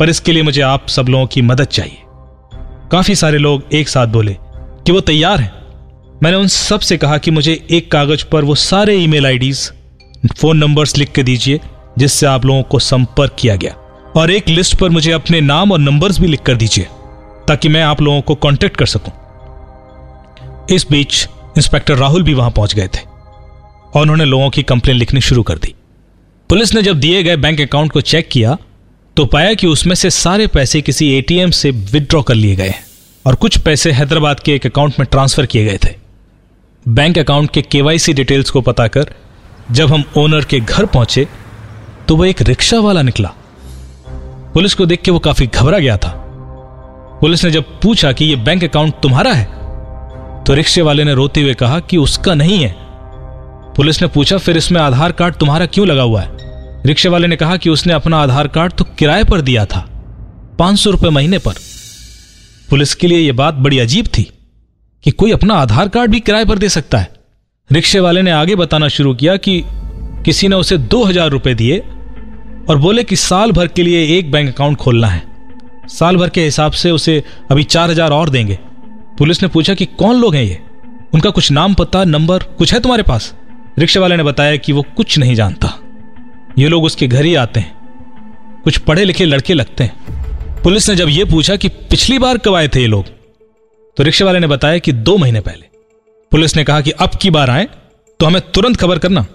पर 0.00 0.08
इसके 0.08 0.32
लिए 0.32 0.42
मुझे 0.42 0.60
आप 0.60 0.88
सब 0.88 1.06
लोगों 1.08 1.26
की 1.26 1.42
मदद 1.42 1.64
चाहिए। 1.64 2.02
काफ़ी 2.92 3.14
सारे 3.14 3.38
लोग 3.38 3.62
एक 3.72 3.88
साथ 3.88 4.06
बोले 4.06 4.36
कि 4.86 4.92
वो 4.92 5.00
तैयार 5.00 5.40
हैं। 5.40 5.57
मैंने 6.22 6.36
उन 6.36 6.46
सबसे 6.48 6.96
कहा 6.96 7.16
कि 7.18 7.30
मुझे 7.30 7.52
एक 7.70 7.90
कागज़ 7.92 8.24
पर 8.24 8.44
वो 8.44 8.54
सारे 8.54 8.94
ईमेल 8.96 9.26
आईडीज, 9.26 9.60
फ़ोन 10.36 10.56
नंबर्स 10.56 10.96
लिख 10.96 11.12
के 11.12 11.22
दीजिए, 11.22 11.60
जिससे 11.98 12.26
आप 12.26 12.44
लोगों 12.44 12.62
को 12.62 12.78
संपर्क 12.78 13.36
किया 13.38 13.56
गया। 13.56 13.74
और 14.16 14.30
एक 14.30 14.48
लिस्ट 14.48 14.74
पर 14.76 14.90
मुझे 14.90 15.12
अपने 15.12 15.40
नाम 15.40 15.72
और 15.72 15.78
नंबर्स 15.78 16.18
भी 16.20 16.26
लिख 16.26 16.40
कर 16.40 16.56
दीजिए, 16.56 16.86
ताकि 17.48 17.68
मैं 17.68 17.82
आप 17.82 18.00
लोगों 18.00 18.20
को 18.20 18.34
कांटेक्ट 18.36 18.76
कर 18.76 18.86
सकूँ। 18.86 19.12
इस 20.70 20.86
बीच 20.90 21.26
इंस्पेक्टर 21.56 21.96
राहुल 21.96 22.22
भी 22.22 22.34
वहाँ 22.34 22.50
पहुँच 22.50 22.74
गए 22.74 22.88
थे, 22.88 23.04
और 23.94 24.02
उन्होंने 24.02 24.24
लोगों 24.24 24.50
की 24.50 24.62
कंप्लेन 24.64 24.96
लिखनी 24.96 25.20
शुरू 25.20 25.42
कर 25.42 25.58
दी। 25.58 25.74
पुलिस 26.50 26.74
ने 26.74 26.82
जब 26.82 27.00
दिए 27.00 27.22
गए 27.22 27.36
बैंक 27.36 27.60
अकाउंट 27.60 27.92
को 27.92 28.00
चेक 28.02 28.28
किया 28.28 28.56
तो 29.16 29.24
पाया 29.26 29.54
कि 29.54 29.66
उसमें 29.66 29.94
से 29.94 30.10
सारे 30.10 30.46
पैसे 30.48 30.80
किसी 30.82 31.12
एटीएम 31.12 31.50
से 31.52 31.70
विदड्रॉ 31.70 32.22
कर 32.22 32.34
लिए 32.34 32.56
गए 32.56 32.74
और 33.24 33.34
कुछ 33.36 33.58
पैसे 33.58 33.92
हैदराबाद 33.92 34.40
के 34.40 34.54
एक 34.54 34.66
अकाउंट 34.66 34.98
में 35.00 35.06
ट्रांसफ़र 35.10 35.46
किए 35.46 35.64
गए 35.64 35.78
थे। 35.84 35.94
बैंक 36.88 37.18
अकाउंट 37.18 37.50
के 37.50 37.62
केवाईसी 37.62 38.12
डिटेल्स 38.12 38.50
को 38.50 38.60
पता 38.60 38.86
कर 38.86 39.10
जब 39.70 39.92
हम 39.92 40.04
ओनर 40.16 40.44
के 40.44 40.60
घर 40.60 40.86
पहुँचे 40.86 41.26
तो 42.08 42.16
वह 42.16 42.28
एक 42.28 42.40
रिक्शा 42.42 42.78
वाला 42.80 43.02
निकला। 43.02 43.32
पुलिस 44.54 44.74
को 44.74 44.86
देख 44.86 45.02
के 45.02 45.10
वो 45.10 45.18
काफ़ी 45.18 45.46
घबरा 45.46 45.78
गया 45.78 45.96
था। 45.96 46.12
पुलिस 47.20 47.44
ने 47.44 47.50
जब 47.50 47.64
पूछा 47.80 48.12
कि 48.12 48.24
यह 48.24 48.44
बैंक 48.44 48.64
अकाउंट 48.64 48.94
तुम्हारा 49.02 49.32
है 49.32 49.44
तो 50.44 50.54
रिक्शे 50.54 50.82
वाले 50.82 51.04
ने 51.04 51.14
रोते 51.14 51.42
हुए 51.42 51.54
कहा 51.54 51.80
कि 51.80 51.96
उसका 51.96 52.34
नहीं 52.34 52.58
है। 52.58 52.74
पुलिस 53.76 54.00
ने 54.02 54.08
पूछा, 54.08 54.38
फिर 54.38 54.56
इसमें 54.56 54.80
आधार 54.80 55.12
कार्ड 55.12 55.34
तुम्हारा 55.34 55.66
क्यों 55.66 55.86
लगा 55.86 56.02
हुआ 56.02 56.20
है? 56.20 56.36
रिक्शे 56.86 57.08
वाले 57.08 57.26
ने 57.26 57.36
कहा 57.36 57.56
कि 57.56 57.70
उसने 57.70 57.92
अपना 57.92 58.18
आधार 58.18 58.48
कार्ड 58.48 58.72
तो 58.72 58.84
किराए 58.98 59.24
पर 59.24 59.40
दिया 59.40 59.64
था, 59.66 59.80
पाँच 60.58 60.78
सौ 60.78 60.90
रुपए 60.90 61.10
महीने 61.10 61.38
पर। 61.38 61.54
पुलिस 62.70 62.94
के 62.94 63.06
लिए 63.06 63.18
यह 63.18 63.32
बात 63.34 63.54
बड़ी 63.56 63.78
अजीब 63.78 64.06
थी। 64.08 64.30
कि 65.04 65.10
कोई 65.10 65.32
अपना 65.32 65.54
आधार 65.54 65.88
कार्ड 65.88 66.10
भी 66.10 66.20
किराए 66.20 66.44
पर 66.44 66.58
दे 66.58 66.68
सकता 66.68 66.98
है। 66.98 67.10
रिक्शे 67.70 68.00
वाले 68.00 68.22
ने 68.22 68.30
आगे 68.30 68.54
बताना 68.56 68.88
शुरू 68.88 69.14
किया 69.14 69.36
कि 69.36 69.62
किसी 70.24 70.48
ने 70.48 70.56
उसे 70.56 70.78
दो 70.78 71.04
हज़ार 71.04 71.30
रुपए 71.30 71.54
दिए 71.54 71.78
और 72.68 72.78
बोले 72.78 73.04
कि 73.04 73.16
साल 73.16 73.52
भर 73.52 73.66
के 73.66 73.82
लिए 73.82 74.18
एक 74.18 74.30
बैंक 74.30 74.54
अकाउंट 74.54 74.76
खोलना 74.76 75.06
है। 75.06 75.22
साल 75.88 76.16
भर 76.16 76.28
के 76.28 76.44
हिसाब 76.44 76.72
से 76.72 76.90
उसे 76.90 77.22
अभी 77.50 77.64
चार 77.64 77.90
हज़ार 77.90 78.10
और 78.10 78.30
देंगे। 78.30 78.58
पुलिस 79.18 79.42
ने 79.42 79.48
पूछा 79.48 79.74
कि 79.74 79.84
कौन 79.84 80.16
लोग 80.16 80.34
हैं 80.34 80.44
ये? 80.44 80.60
उनका 81.14 81.30
कुछ 81.30 81.50
नाम 81.50 81.74
पता, 81.74 82.04
नंबर, 82.04 82.38
कुछ 82.38 82.74
है 82.74 82.80
तुम्हारे 82.80 83.02
पास? 83.02 83.34
रिक्शे 83.78 84.00
वाले 84.00 84.16
ने 84.16 84.22
बताया 84.22 84.56
कि 84.56 84.72
वो 84.72 84.82
कुछ 84.96 85.18
नहीं 85.18 85.34
जानता। 85.34 85.74
ये 86.58 86.68
लोग 86.68 86.84
उसके 86.84 87.06
घर 87.06 87.24
ही 87.24 87.34
आते 87.34 87.60
हैं। 87.60 87.76
कुछ 88.64 88.78
पढ़े 88.78 89.04
लिखे 89.04 89.24
लड़के 89.24 89.54
लगते 89.54 89.84
हैं। 89.84 90.62
पुलिस 90.62 90.88
ने 90.90 90.96
जब 90.96 91.08
ये 91.08 91.24
पूछा 91.24 91.56
कि 91.56 91.68
पिछली 91.68 92.18
बार 92.18 92.38
कब 92.38 92.54
आए 92.54 92.68
थे 92.68 92.80
ये 92.80 92.86
लोग? 92.86 93.17
तो 93.98 94.04
रिक्शे 94.04 94.24
वाले 94.24 94.38
ने 94.38 94.46
बताया 94.46 94.78
कि 94.78 94.92
दो 94.92 95.16
महीने 95.16 95.40
पहले। 95.40 95.66
पुलिस 96.30 96.56
ने 96.56 96.64
कहा 96.64 96.80
कि 96.80 96.90
अब 96.90 97.10
की 97.22 97.30
बार 97.30 97.50
आए 97.50 97.68
तो 98.20 98.26
हमें 98.26 98.42
तुरंत 98.54 98.76
खबर 98.76 98.98
करना। 98.98 99.26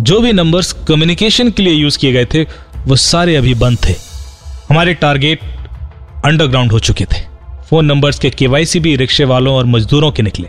जो 0.00 0.20
भी 0.20 0.32
नंबर्स 0.32 0.72
कम्युनिकेशन 0.72 1.50
के 1.50 1.62
लिए 1.62 1.74
यूज़ 1.74 1.98
किए 1.98 2.12
गए 2.12 2.24
थे, 2.24 2.42
वो 2.78 2.96
सारे 2.96 3.36
अभी 3.36 3.54
बंद 3.54 3.78
थे। 3.88 3.94
हमारे 4.68 4.94
टारगेट 4.94 5.40
अंडरग्राउंड 6.24 6.72
हो 6.72 6.78
चुके 6.78 7.04
थे। 7.04 7.20
फ़ोन 7.70 7.84
नंबर्स 7.84 8.18
के 8.18 8.30
केवाईसी 8.30 8.80
भी 8.80 8.96
रिक्शे 8.96 9.24
वालों 9.24 9.54
और 9.54 9.66
मजदूरों 9.66 10.10
के 10.10 10.22
निकले। 10.22 10.48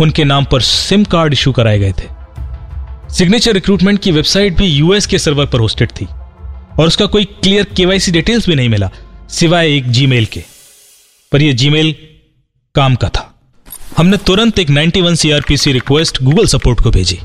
उनके 0.00 0.24
नाम 0.24 0.44
पर 0.44 0.60
सिम 0.60 1.04
कार्ड 1.04 1.32
इशू 1.32 1.52
कराए 1.52 1.78
गए 1.78 1.92
थे। 1.92 2.08
सिग्नेचर 3.14 3.52
रिक्रूटमेंट 3.52 4.00
की 4.00 4.12
वेबसाइट 4.12 4.56
भी 4.56 4.66
यूएस 4.66 5.06
के 5.06 5.18
सर्वर 5.18 5.46
पर 5.46 5.60
होस्टेड 5.60 5.90
थी। 5.90 6.04
और 6.80 6.86
उसका 6.86 7.06
कोई 7.06 7.24
क्लियर 7.24 7.64
केवाईसी 7.64 8.12
डिटेल्स 8.12 8.48
भी 8.48 8.54
नहीं 8.54 8.68
मिला, 8.68 8.90
सिवाय 9.30 9.76
एक 9.76 9.90
जीमेल 9.90 10.26
के। 10.26 10.44
पर 11.32 11.42
यह 11.42 11.52
जीमेल 11.52 11.94
काम 12.76 12.94
का 12.94 13.08
था। 13.08 13.34
हमने 13.96 14.16
तुरंत 14.16 14.58
एक 14.58 14.70
91 14.70 15.14
सीआरपीसी 15.14 15.72
रिक्वेस्ट 15.72 16.22
गूगल 16.22 16.46
सपोर्ट 16.46 16.80
को 16.80 16.90
भेजी। 16.90 17.18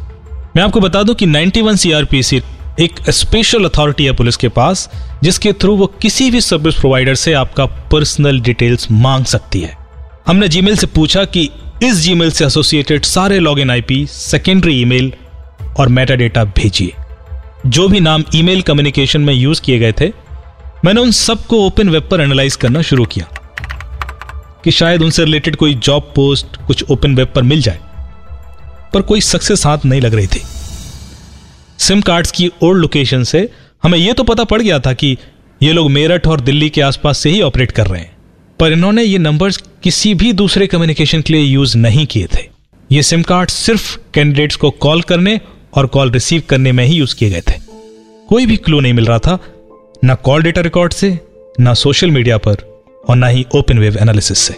मैं 0.55 0.61
आपको 0.63 0.79
बता 0.79 1.03
दूँ 1.03 1.15
कि 1.15 1.25
91 1.25 1.75
सीआरपीसी 1.75 2.41
एक 2.79 2.91
स्पेशल 3.09 3.65
अथॉरिटी 3.65 4.05
है 4.05 4.11
पुलिस 4.11 4.35
के 4.35 4.47
पास, 4.47 4.89
जिसके 5.23 5.53
थ्रू 5.53 5.75
वो 5.75 5.87
किसी 5.87 6.31
भी 6.31 6.41
सर्विस 6.41 6.75
प्रोवाइडर 6.75 7.15
से 7.15 7.33
आपका 7.33 7.65
पर्सनल 7.65 8.39
डिटेल्स 8.39 8.87
मांग 8.91 9.25
सकती 9.25 9.61
है। 9.61 9.77
हमने 10.27 10.47
जीमेल 10.47 10.77
से 10.77 10.87
पूछा 10.87 11.25
कि 11.25 11.49
इस 11.83 11.95
जीमेल 11.95 12.31
से 12.31 12.45
एसोसिएटेड 12.45 13.05
सारे 13.05 13.39
लॉगिन 13.39 13.71
आईपी 13.71 14.05
सेकेंडरी 14.09 14.81
ईमेल 14.81 15.13
और 15.79 15.87
मेटा 15.87 16.15
डेटा 16.15 16.43
भेजिए। 16.43 16.93
जो 17.67 17.87
भी 17.87 17.99
नाम 17.99 18.23
ईमेल 18.35 18.61
कम्युनिकेशन 18.61 19.21
में 19.21 19.33
यूज़ 19.33 19.61
किए 19.61 19.79
गए 19.79 19.91
थे, 19.91 20.11
मैंने 20.85 21.01
उन 21.01 21.11
सबको 21.11 21.67
ओपन 21.67 21.89
वेब 21.89 22.07
पर 22.11 22.21
एनालाइज 22.21 22.55
करना 22.55 22.81
शुरू 22.81 23.05
किया। 23.05 23.27
कि 24.63 24.71
शायद 24.71 25.01
उनसे 25.01 25.25
रिलेटेड 25.25 25.55
कोई 25.55 25.73
जॉब 25.73 26.13
पोस्ट, 26.15 26.45
कुछ 26.67 26.83
ओपन 26.83 27.15
वेब 27.15 27.27
पर 27.27 27.43
मिल 27.43 27.61
जाए। 27.61 27.79
पर 28.93 29.01
कोई 29.01 29.21
सक्सेस 29.21 29.65
हाथ 29.65 29.77
नहीं 29.85 30.01
लग 30.01 30.13
रही 30.13 30.27
थी। 30.27 30.41
सिम 31.77 32.01
कार्ड्स 32.01 32.31
की 32.31 32.51
ओल्ड 32.63 32.81
लोकेशन 32.81 33.23
से 33.23 33.49
हमें 33.83 33.97
यह 33.97 34.13
तो 34.13 34.23
पता 34.23 34.43
पड़ 34.43 34.61
गया 34.61 34.79
था 34.79 34.93
कि 34.93 35.17
ये 35.63 35.73
लोग 35.73 35.91
मेरठ 35.91 36.27
और 36.27 36.41
दिल्ली 36.41 36.69
के 36.69 36.81
आसपास 36.81 37.17
से 37.17 37.29
ही 37.29 37.41
ऑपरेट 37.41 37.71
कर 37.71 37.87
रहे 37.87 38.01
हैं। 38.01 38.17
पर 38.59 38.71
इन्होंने 38.71 39.03
ये 39.03 39.17
नंबर्स 39.17 39.57
किसी 39.57 40.13
भी 40.13 40.33
दूसरे 40.33 40.67
कम्युनिकेशन 40.67 41.21
के 41.21 41.33
लिए 41.33 41.41
यूज़ 41.41 41.77
नहीं 41.77 42.05
किए 42.05 42.27
थे। 42.35 42.49
ये 42.91 43.03
सिम 43.03 43.21
कार्ड 43.21 43.49
सिर्फ़ 43.49 43.97
कैंडिडेट्स 44.13 44.55
को 44.55 44.71
कॉल 44.71 45.01
करने 45.01 45.41
और 45.73 45.85
कॉल 45.85 46.11
रिसीव 46.11 46.43
करने 46.49 46.71
में 46.71 46.85
ही 46.85 46.95
यूज़ 46.95 47.15
किए 47.15 47.29
गए 47.29 47.41
थे। 47.41 47.53
कोई 48.29 48.45
भी 48.45 48.57
क्लू 48.57 48.79
नहीं 48.79 48.93
मिल 48.93 49.05
रहा 49.05 49.19
था, 49.19 49.39
ना 50.03 50.15
कॉल 50.15 50.43
डेटा 50.43 50.61
रिकॉर्ड 50.61 50.93
से, 50.93 51.19
ना 51.59 51.73
सोशल 51.73 52.11
मीडिया 52.11 52.37
पर 52.37 52.70
और 53.09 53.15
ना 53.15 53.27
ही 53.27 53.45
ओपन 53.55 53.79
वेव 53.79 53.97
एनालिसिस 53.97 54.39
से 54.39 54.55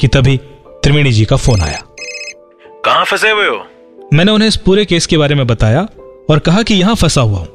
कि 0.00 0.08
तभी 0.08 0.36
त्रिवेणी 0.82 1.12
जी 1.12 1.24
का 1.24 1.36
फ़ोन 1.36 1.60
आया। 1.60 1.82
कहाँ 2.84 3.04
फंसे 3.04 3.30
हुए 3.30 3.46
हो? 3.46 3.64
मैंने 4.12 4.32
उन्हें 4.32 4.48
इस 4.48 4.56
पूरे 4.56 4.84
केस 4.84 5.06
के 5.06 5.18
बारे 5.18 5.34
में 5.34 5.46
बताया 5.46 5.88
और 6.30 6.38
कहा 6.38 6.62
कि 6.62 6.74
यहाँ 6.74 6.94
फंसा 6.94 7.20
हुआ 7.20 7.38
हूँ। 7.38 7.46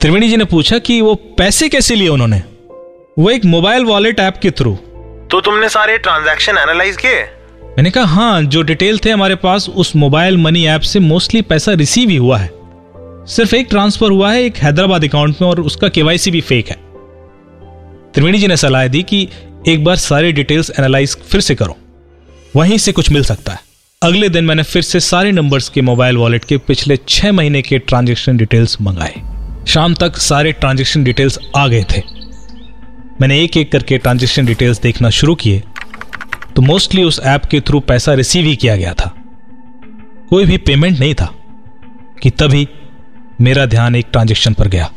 त्रिवेणी 0.00 0.28
जी 0.28 0.36
ने 0.36 0.44
पूछा 0.44 0.78
कि 0.78 1.00
वो 1.00 1.14
पैसे 1.14 1.68
कैसे 1.68 1.94
लिए 1.94 2.08
उन्होंने? 2.08 2.42
वो 3.18 3.30
एक 3.30 3.44
मोबाइल 3.44 3.84
वॉलेट 3.84 4.20
ऐप 4.20 4.38
के 4.42 4.50
थ्रू 4.50 4.74
तो 5.30 5.40
तुमने 5.40 5.68
सारे 5.68 5.98
ट्रांजैक्शन 5.98 6.58
एनालाइज 6.58 6.96
किए? 6.96 7.22
मैंने 7.76 7.90
कहा 7.90 8.04
हाँ 8.04 8.42
जो 8.42 8.62
डिटेल 8.62 8.98
थे 8.98 9.10
हमारे 9.10 9.34
पास 9.34 9.68
उस 9.68 9.94
मोबाइल 9.96 10.36
मनी 10.38 10.66
ऐप 10.66 10.80
से 10.80 11.00
मोस्टली 11.00 11.42
पैसा 11.42 11.72
रिसीव 11.72 12.08
ही 12.08 12.16
हुआ 12.16 12.38
है। 12.38 12.50
सिर्फ़ 13.26 13.54
एक 13.56 13.66
ट्रांसफ़र 13.70 14.10
हुआ 14.10 14.32
है 14.32 14.42
एक 14.44 14.56
हैदराबाद 14.56 15.04
अकाउंट 15.04 15.36
में 15.42 15.48
और 15.48 15.60
उसका 15.60 15.88
केवाईसी 15.88 16.30
भी 16.30 16.40
फेक 16.40 16.68
है। 16.68 16.76
त्रिवेणी 18.14 18.38
जी 18.38 18.46
ने 18.46 18.56
सलाह 18.56 18.86
दी 18.86 19.02
कि 19.02 19.28
एक 19.68 19.84
बार 19.84 19.96
सारी 19.96 20.32
डिटेल्स 20.32 20.70
एनालाइज 20.78 21.16
फिर 21.16 21.40
से 21.40 21.54
करो। 21.54 21.76
वहीं 22.56 22.78
से 22.78 22.92
कुछ 22.92 23.10
मिल 23.10 23.24
सकता 23.24 23.52
है। 23.52 23.58
अगले 24.02 24.28
दिन 24.28 24.44
मैंने 24.44 24.62
फिर 24.62 24.82
से 24.82 25.00
सारे 25.00 25.32
नंबर्स 25.32 25.68
के 25.68 25.82
मोबाइल 25.82 26.16
वॉलेट 26.16 26.44
के 26.44 26.56
पिछले 26.58 26.98
छह 27.08 27.32
महीने 27.32 27.62
के 27.62 27.78
ट्रांजेक्शन 27.78 28.36
डिटेल्स 28.36 28.80
मंगाए। 28.80 29.14
शाम 29.66 29.94
तक 29.94 30.16
सारे 30.16 30.52
ट्रांजेक्शन 30.52 31.04
डिटेल्स 31.04 31.38
आ 31.56 31.66
गए 31.66 31.84
थे। 31.96 32.02
मैंने 33.20 33.40
एक 33.40 33.56
एक 33.56 33.72
करके 33.72 33.98
ट्रांजेक्शन 33.98 34.46
डिटेल्स 34.46 34.80
देखना 34.80 35.10
शुरू 35.10 35.34
किए। 35.34 35.62
तो 36.56 36.62
मोस्टली 36.62 37.02
उस 37.02 37.20
ऐप 37.24 37.44
के 37.44 37.60
थ्रू 37.60 37.80
पैसा 37.80 38.14
रिसीव 38.14 38.44
ही 38.44 38.56
किया 38.56 38.76
गया 38.76 38.94
था। 38.94 39.14
कोई 40.30 40.44
भी 40.44 40.56
पेमेंट 40.56 40.98
नहीं 40.98 41.14
था 41.14 41.34
कि 42.22 42.30
तभी 42.30 42.68
मेरा 43.40 43.66
ध्यान 43.66 43.96
एक 43.96 44.06
ट्रांजेक्शन 44.12 44.54
पर 44.54 44.68
गया। 44.68 44.90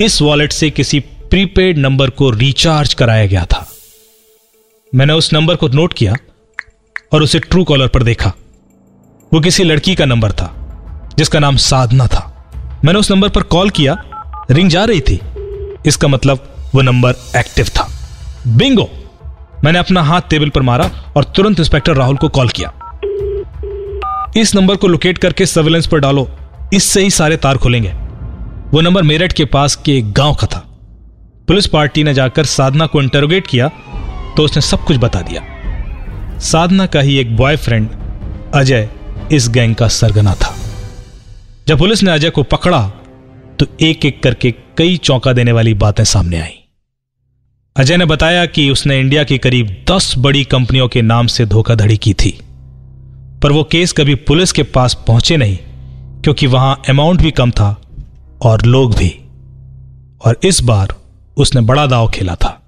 इस 0.00 0.22
वॉलेट 0.22 0.52
से 0.52 0.70
किसी 0.70 1.04
प्रीपेड 1.30 1.78
नंबर 1.78 2.10
को 2.10 2.30
रिचार्ज 2.30 2.94
कराया 2.94 3.26
गया 3.26 3.44
था। 3.44 3.68
मैंने 4.94 5.12
उस 5.12 5.32
नंबर 5.32 5.56
को 5.56 5.68
नोट 5.68 5.92
किया 5.92 6.14
और 7.12 7.22
उसे 7.22 7.38
ट्रू 7.38 7.64
कॉलर 7.64 7.88
पर 7.88 8.02
देखा। 8.02 8.32
वो 9.32 9.40
किसी 9.40 9.64
लड़की 9.64 9.94
का 9.94 10.04
नंबर 10.04 10.32
था, 10.32 10.54
जिसका 11.18 11.38
नाम 11.38 11.56
साधना 11.56 12.06
था। 12.06 12.50
मैंने 12.84 12.98
उस 12.98 13.10
नंबर 13.10 13.28
पर 13.28 13.42
कॉल 13.42 13.70
किया, 13.70 14.04
रिंग 14.50 14.70
जा 14.70 14.84
रही 14.84 15.00
थी। 15.00 15.20
इसका 15.86 16.08
मतलब 16.08 16.54
वो 16.74 16.82
नंबर 16.82 17.14
एक्टिव 17.36 17.64
था। 17.64 17.90
बिंगो! 18.46 18.90
मैंने 19.64 19.78
अपना 19.78 20.02
हाथ 20.02 20.20
टेबल 20.20 20.48
पर 20.48 20.62
मारा 20.62 21.12
और 21.16 21.24
तुरंत 21.24 21.58
इंस्पेक्टर 21.58 21.94
राहुल 21.94 22.16
को 22.16 22.28
कॉल 22.28 22.48
किया। 22.48 23.00
इस 24.36 24.54
नंबर 24.54 24.76
को 24.76 24.88
लोकेट 24.88 25.18
करके 25.18 25.46
सर्वेलेंस 25.46 25.86
पर 25.86 25.98
डालो, 25.98 26.30
इससे 26.72 27.02
ही 27.02 27.10
सारे 27.10 27.36
तार 27.36 27.58
खुलेंगे। 27.58 27.92
वो 28.70 28.80
नंबर 28.80 29.02
मेरठ 29.02 29.32
के 29.32 29.44
पास 29.44 29.76
के 29.76 29.98
एक 29.98 30.12
गाँव 30.12 30.34
का 30.34 30.46
था। 30.46 30.64
पुलिस 31.48 31.66
पार्टी 31.66 32.02
ने 32.04 32.14
जाकर 32.14 32.44
साधना 32.46 32.86
को 32.86 33.02
इंटरोगेट 33.02 33.46
किया 33.46 33.68
तो 34.36 34.44
उसने 34.44 34.62
सब 34.62 34.84
कुछ 34.84 34.96
बता 34.96 35.20
दिया। 35.22 35.42
साधना 36.42 36.86
का 36.86 37.00
ही 37.00 37.16
एक 37.18 37.36
बॉयफ्रेंड 37.36 37.88
अजय 38.54 38.88
इस 39.32 39.48
गैंग 39.48 39.74
का 39.74 39.88
सरगना 39.90 40.34
था। 40.34 40.54
जब 41.68 41.78
पुलिस 41.78 42.02
ने 42.02 42.10
अजय 42.10 42.30
को 42.30 42.42
पकड़ा 42.42 42.82
तो 43.58 43.66
एक 43.80 44.04
एक 44.06 44.22
करके 44.22 44.50
कई 44.78 44.96
चौंका 44.98 45.32
देने 45.32 45.52
वाली 45.52 45.74
बातें 45.76 46.04
सामने 46.04 46.40
आई। 46.40 46.54
अजय 47.76 47.96
ने 47.96 48.04
बताया 48.04 48.44
कि 48.46 48.68
उसने 48.70 48.98
इंडिया 49.00 49.24
की 49.24 49.38
करीब 49.38 49.74
दस 49.90 50.14
बड़ी 50.18 50.44
कंपनियों 50.46 50.88
के 50.88 51.02
नाम 51.02 51.26
से 51.26 51.46
धोखाधड़ी 51.46 51.96
की 51.96 52.12
थी, 52.14 52.30
पर 53.42 53.52
वो 53.52 53.64
केस 53.64 53.92
कभी 53.92 54.14
पुलिस 54.14 54.52
के 54.52 54.62
पास 54.68 54.94
पहुँचे 55.06 55.36
नहीं, 55.36 55.56
क्योंकि 56.22 56.46
वहाँ 56.46 56.80
अमाउंट 56.88 57.20
भी 57.20 57.30
कम 57.30 57.50
था 57.50 57.70
और 58.42 58.64
लोग 58.66 58.94
भी। 58.96 59.08
और 60.20 60.40
इस 60.44 60.60
बार 60.62 60.94
उसने 61.38 61.60
बड़ा 61.60 61.86
दाव 61.86 62.10
खेला 62.10 62.34
था 62.34 62.62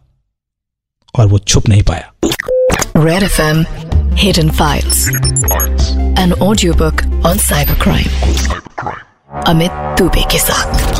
और 1.18 1.26
वो 1.26 1.38
छुप 1.38 1.68
नहीं 1.68 1.82
पाया। 1.82 2.12
Red 2.96 3.22
FM 3.22 3.64
Hidden 4.16 4.50
Files. 4.50 4.98
An 6.18 6.32
audiobook 6.38 7.04
on 7.26 7.38
cybercrime. 7.38 8.08
Amit 9.46 9.70
Dubey 9.70 10.22
के 10.32 10.38
साथ. 10.38 10.90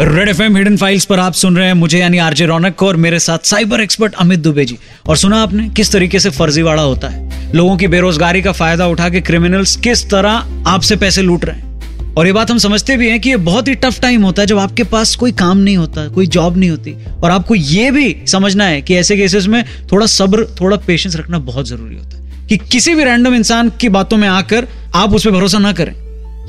Red 0.00 0.28
F 0.28 0.42
M 0.42 0.56
hidden 0.56 0.76
files 0.76 1.04
पर 1.04 1.20
आप 1.20 1.32
सुन 1.32 1.56
रहे 1.56 1.66
हैं 1.66 1.72
मुझे 1.72 1.98
यानी 1.98 2.18
आरजे 2.18 2.46
रौनक 2.46 2.74
को 2.74 2.88
और 2.88 2.96
मेरे 2.96 3.18
साथ 3.18 3.38
साइबर 3.38 3.80
एक्सपर्ट 3.80 4.14
अमित 4.14 4.40
दुबे 4.40 4.64
जी। 4.64 4.78
और 5.08 5.16
सुना 5.16 5.42
आपने 5.42 5.68
किस 5.68 5.92
तरीके 5.92 6.20
से 6.20 6.30
फर्जीवाड़ा 6.30 6.82
होता 6.82 7.08
है? 7.08 7.52
लोगों 7.54 7.76
की 7.76 7.86
बेरोजगारी 7.86 8.42
का 8.42 8.52
फ़ायदा 8.52 8.86
उठा 8.86 9.08
के 9.08 9.20
क्रिमिनल्स 9.20 9.76
किस 9.76 10.10
तरह 10.10 10.46
आपसे 10.66 10.96
पैसे 10.96 11.22
लूट 11.22 11.44
रहे 11.44 11.56
हैं? 11.56 11.69
और 12.16 12.26
ये 12.26 12.32
बात 12.32 12.50
हम 12.50 12.58
समझते 12.58 12.96
भी 12.96 13.08
हैं 13.08 13.20
कि 13.20 13.30
ये 13.30 13.36
बहुत 13.36 13.68
ही 13.68 13.74
टफ 13.74 14.00
टाइम 14.00 14.22
होता 14.22 14.42
है 14.42 14.46
जब 14.46 14.58
आपके 14.58 14.84
पास 14.84 15.14
कोई 15.16 15.32
काम 15.32 15.58
नहीं 15.58 15.76
होता, 15.76 16.08
कोई 16.08 16.26
जॉब 16.26 16.56
नहीं 16.56 16.70
होती। 16.70 16.94
और 17.22 17.30
आपको 17.30 17.54
ये 17.54 17.90
भी 17.90 18.16
समझना 18.26 18.64
है 18.64 18.82
कि 18.82 18.94
ऐसे 18.94 19.16
केसेस 19.16 19.46
में 19.46 19.64
थोड़ा 19.92 20.06
सब्र, 20.06 20.44
थोड़ा 20.60 20.76
पेशेंस 20.76 21.16
रखना 21.16 21.38
बहुत 21.38 21.68
ज़रूरी 21.68 21.96
होता 21.96 22.16
है। 22.16 22.46
कि 22.46 22.56
किसी 22.56 22.94
भी 22.94 23.04
रैंडम 23.04 23.34
इंसान 23.34 23.72
की 23.80 23.88
बातों 23.88 24.16
में 24.16 24.28
आकर 24.28 24.68
आप 24.94 25.14
उस 25.14 25.24
पर 25.24 25.30
भरोसा 25.30 25.58
ना 25.58 25.72
करें। 25.72 25.94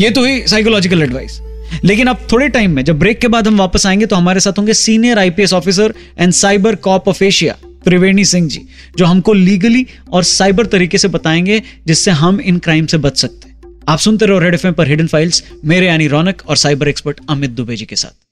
ये 0.02 0.10
तो 0.10 0.26
ही 0.26 0.48
साइकोलॉजिकल 0.48 1.02
एडवाइस 1.02 1.40
लेकिन 1.84 2.08
अब 2.08 2.28
थोड़े 2.32 2.48
टाइम 2.50 2.72
में, 2.72 2.84
जब 2.84 3.00
ब्रेक 3.00 3.20
के 3.20 3.28
बाद 3.28 3.48
हम 3.48 3.58
वापस 3.58 3.86
आएँगे 3.86 4.06
तो 4.06 4.16
हमारे 4.16 4.40
साथ 4.40 4.58
होंगे 4.58 4.74
senior 4.74 5.20
IPS 5.20 5.54
officer 5.54 5.94
and 6.20 6.34
cyber 6.34 6.76
cop 6.76 7.08
of 7.08 7.24
Asia 7.24 7.56
Triveni 7.86 8.26
Singh 8.26 8.48
ji, 8.48 8.62
जो 8.98 9.06
हमको 9.06 9.34
लीगली 9.34 9.86
और 10.12 10.24
साइबर 10.24 10.66
तरीके 10.66 10.98
से 10.98 11.08
बताएँगे 11.08 11.62
जिससे 11.88 12.12
हम 12.12 12.40
इन 12.40 12.58
क्राइम 12.58 12.86
से 12.86 12.98
बच 12.98 13.18
सकते 13.18 13.50
हैं। 13.50 13.51
आप 13.90 14.00
सुनते 14.00 14.26
रहो 14.26 14.40
रेड 14.40 14.54
एफ़ 14.54 14.68
पर 14.68 14.88
हिडन 14.88 15.08
फाइल्स, 15.08 15.44
मेरे 15.66 15.88
यानी 15.88 16.08
रौनक 16.08 16.42
और 16.48 16.58
साइबर 16.58 16.88
एक्सपर्ट 16.88 17.20
अमित 17.30 17.50
दुबे 17.50 17.76
जी 17.76 17.86
के 17.86 17.96
साथ। 17.96 18.31